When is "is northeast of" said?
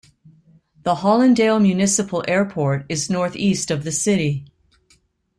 2.89-3.83